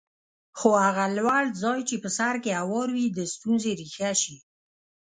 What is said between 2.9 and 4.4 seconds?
وي د ستونزې ریښه شي.